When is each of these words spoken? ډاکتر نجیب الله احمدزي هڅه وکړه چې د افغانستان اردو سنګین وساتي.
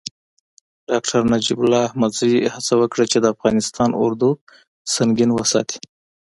ډاکتر 0.89 1.21
نجیب 1.33 1.59
الله 1.63 1.81
احمدزي 1.87 2.33
هڅه 2.53 2.73
وکړه 2.81 3.05
چې 3.11 3.17
د 3.21 3.25
افغانستان 3.33 3.89
اردو 4.03 4.31
سنګین 4.95 5.31
وساتي. 5.33 5.77